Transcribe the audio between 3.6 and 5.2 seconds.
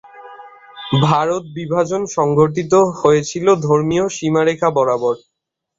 ধর্মীয় সীমারেখা বরাবর।